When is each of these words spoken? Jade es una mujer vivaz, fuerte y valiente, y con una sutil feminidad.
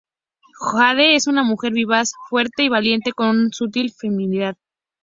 Jade 0.59 1.13
es 1.15 1.27
una 1.27 1.43
mujer 1.43 1.73
vivaz, 1.73 2.13
fuerte 2.27 2.63
y 2.63 2.69
valiente, 2.69 3.11
y 3.11 3.13
con 3.13 3.27
una 3.27 3.49
sutil 3.51 3.93
feminidad. 3.95 4.57